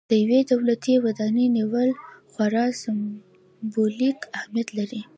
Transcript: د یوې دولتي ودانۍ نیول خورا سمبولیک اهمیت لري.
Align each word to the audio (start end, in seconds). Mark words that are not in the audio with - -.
د 0.09 0.11
یوې 0.23 0.39
دولتي 0.51 0.93
ودانۍ 1.05 1.47
نیول 1.57 1.89
خورا 2.31 2.65
سمبولیک 2.81 4.19
اهمیت 4.37 4.69
لري. 4.77 5.01